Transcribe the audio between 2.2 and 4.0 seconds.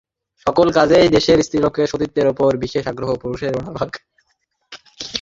উপর বিশেষ আগ্রহ, পুরুষের বাড়ার ভাগ।